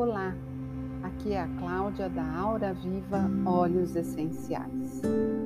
[0.00, 0.34] Olá,
[1.02, 5.02] aqui é a Cláudia da Aura Viva Óleos Essenciais.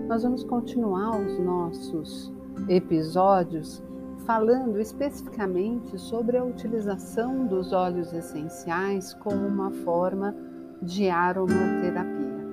[0.06, 2.33] Nós vamos continuar os nossos
[2.69, 3.82] episódios
[4.24, 10.32] falando especificamente sobre a utilização dos óleos essenciais como uma forma
[10.81, 12.46] de aromaterapia.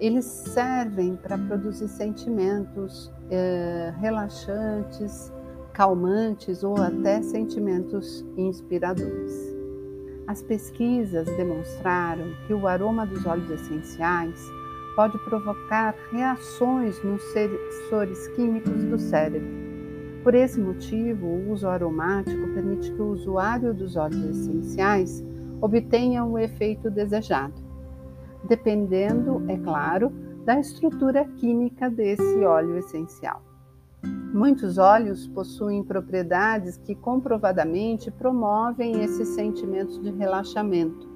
[0.00, 5.32] Eles servem para produzir sentimentos eh, relaxantes,
[5.72, 9.51] calmantes ou até sentimentos inspiradores.
[10.26, 14.50] As pesquisas demonstraram que o aroma dos óleos essenciais
[14.94, 19.48] pode provocar reações nos sensores químicos do cérebro.
[20.22, 25.24] Por esse motivo, o uso aromático permite que o usuário dos óleos essenciais
[25.60, 27.54] obtenha o efeito desejado,
[28.44, 30.12] dependendo, é claro,
[30.44, 33.42] da estrutura química desse óleo essencial.
[34.32, 41.06] Muitos óleos possuem propriedades que comprovadamente promovem esses sentimentos de relaxamento,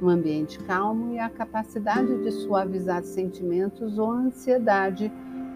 [0.00, 5.12] um ambiente calmo e a capacidade de suavizar sentimentos ou ansiedade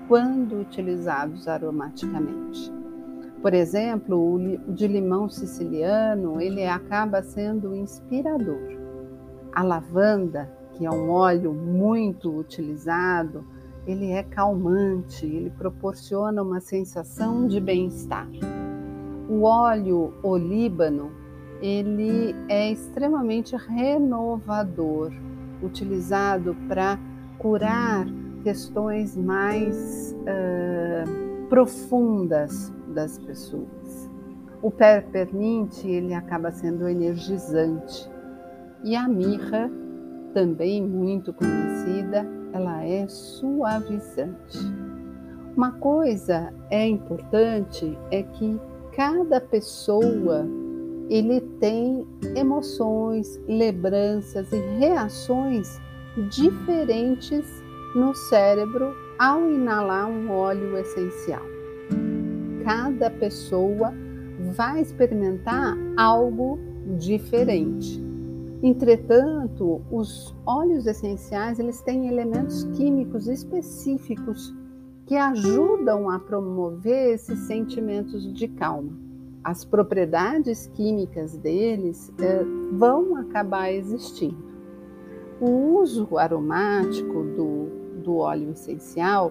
[0.09, 2.73] quando utilizados aromaticamente.
[3.41, 8.77] Por exemplo, o de limão siciliano, ele acaba sendo inspirador.
[9.53, 13.45] A lavanda, que é um óleo muito utilizado,
[13.87, 18.29] ele é calmante, ele proporciona uma sensação de bem-estar.
[19.29, 21.11] O óleo olíbano,
[21.61, 25.13] ele é extremamente renovador,
[25.63, 26.99] utilizado para
[27.39, 28.07] curar
[28.43, 34.11] questões mais uh, profundas das pessoas.
[34.63, 38.11] O peppermint, ele acaba sendo energizante.
[38.83, 39.71] E a mirra,
[40.33, 44.59] também muito conhecida, ela é suavizante.
[45.57, 48.59] Uma coisa é importante é que
[48.97, 50.47] cada pessoa
[51.11, 55.81] ele tem emoções, lembranças e reações
[56.31, 57.45] diferentes
[57.95, 61.43] no cérebro ao inalar um óleo essencial.
[62.65, 63.93] Cada pessoa
[64.57, 66.59] vai experimentar algo
[66.99, 68.04] diferente.
[68.65, 74.55] Entretanto, os óleos essenciais eles têm elementos químicos específicos
[75.05, 78.91] que ajudam a promover esses sentimentos de calma.
[79.45, 82.43] As propriedades químicas deles eh,
[82.73, 84.43] vão acabar existindo.
[85.39, 89.31] O uso aromático do, do óleo essencial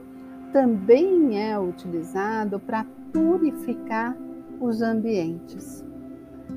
[0.52, 4.16] também é utilizado para purificar
[4.62, 5.84] os ambientes.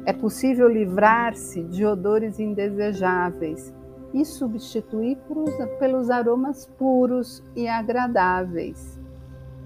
[0.05, 3.75] É possível livrar-se de odores indesejáveis
[4.15, 5.19] e substituir
[5.79, 8.99] pelos aromas puros e agradáveis.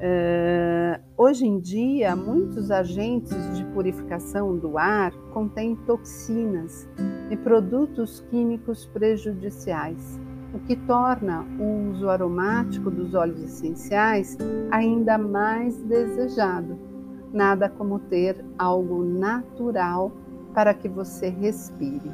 [0.00, 6.88] Uh, hoje em dia, muitos agentes de purificação do ar contêm toxinas
[7.30, 10.18] e produtos químicos prejudiciais,
[10.54, 14.38] o que torna o uso aromático dos óleos essenciais
[14.70, 16.89] ainda mais desejado.
[17.32, 20.12] Nada como ter algo natural
[20.52, 22.10] para que você respire.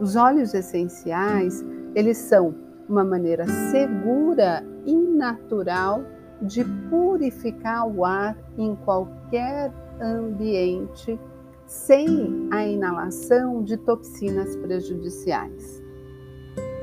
[0.00, 1.64] Os óleos essenciais,
[1.94, 2.54] eles são
[2.88, 6.04] uma maneira segura e natural
[6.42, 11.18] de purificar o ar em qualquer ambiente
[11.66, 15.82] sem a inalação de toxinas prejudiciais.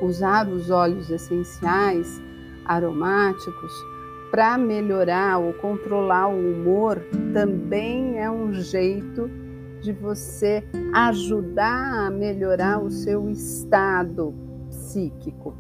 [0.01, 2.21] Usar os óleos essenciais
[2.65, 3.71] aromáticos
[4.33, 6.99] para melhorar ou controlar o humor
[7.35, 9.29] também é um jeito
[9.79, 14.33] de você ajudar a melhorar o seu estado
[14.69, 15.53] psíquico.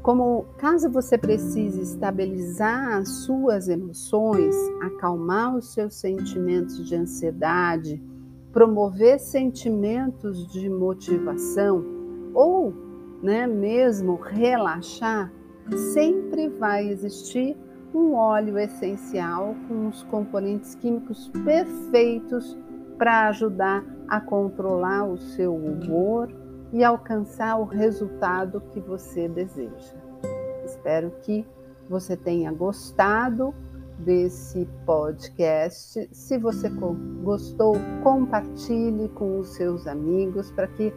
[0.00, 8.02] Como caso você precise estabilizar as suas emoções, acalmar os seus sentimentos de ansiedade,
[8.50, 11.84] promover sentimentos de motivação
[12.32, 12.72] ou,
[13.22, 15.30] né, mesmo relaxar,
[15.92, 17.54] sempre vai existir
[17.94, 22.56] um óleo essencial com os componentes químicos perfeitos
[22.96, 26.30] para ajudar a controlar o seu humor
[26.72, 29.96] e alcançar o resultado que você deseja.
[30.64, 31.46] Espero que
[31.88, 33.54] você tenha gostado
[33.98, 36.08] desse podcast.
[36.12, 36.70] Se você
[37.22, 40.92] gostou, compartilhe com os seus amigos para que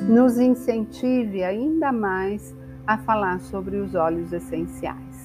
[0.00, 2.54] nos incentive ainda mais
[2.86, 5.17] a falar sobre os óleos essenciais.